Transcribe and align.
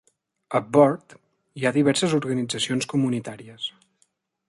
A 0.59 0.61
Burt 0.77 1.13
hi 1.61 1.67
ha 1.67 1.73
diverses 1.77 2.17
organitzacions 2.21 2.91
comunitàries. 2.95 3.73